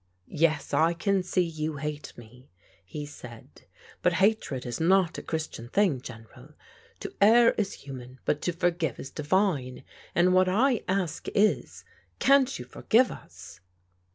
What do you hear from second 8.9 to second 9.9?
is divine,'